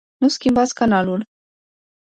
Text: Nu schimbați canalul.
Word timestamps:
Nu 0.19 0.27
schimbați 0.29 0.73
canalul. 0.73 1.23